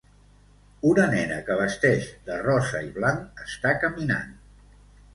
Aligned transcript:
Una 0.91 1.05
nena 1.11 1.37
que 1.51 1.59
vesteix 1.61 2.09
de 2.31 2.41
rosa 2.49 2.85
i 2.89 2.91
blanc 2.99 3.47
està 3.49 3.79
caminant. 3.87 4.37